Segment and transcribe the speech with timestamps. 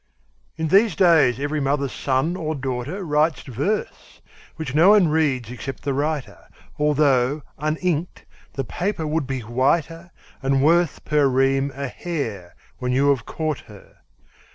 [0.57, 4.19] IN these days, every mother's son or daughter Writes verse,
[4.55, 6.47] which no one reads except the writer,
[6.79, 10.09] Although, uninked, the paper would be whiter,
[10.41, 13.97] And worth, per ream, a hare, when you have caught her.